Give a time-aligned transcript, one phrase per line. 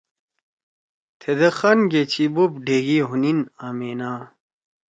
[1.19, 4.11] تھیدیکخان گے چھی بوپ ڈھیگی ہونیِن آمیِنا